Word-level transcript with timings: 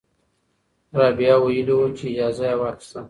رابعه 0.99 1.37
ویلي 1.43 1.73
وو 1.77 1.87
چې 1.97 2.05
اجازه 2.13 2.43
یې 2.49 2.55
واخیسته. 2.59 2.99